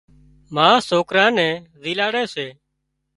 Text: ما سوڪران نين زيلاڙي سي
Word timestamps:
ما 0.55 0.67
سوڪران 0.89 1.31
نين 1.37 1.53
زيلاڙي 1.81 2.23
سي 2.33 2.47